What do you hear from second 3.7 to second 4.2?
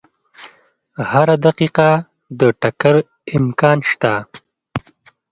شته.